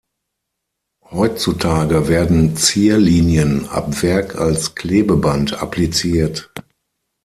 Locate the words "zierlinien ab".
2.57-4.01